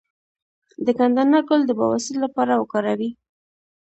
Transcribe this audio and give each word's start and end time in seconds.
د 0.85 0.87
ګندنه 0.99 1.39
ګل 1.47 1.61
د 1.67 1.71
بواسیر 1.79 2.17
لپاره 2.25 2.53
وکاروئ 2.55 3.09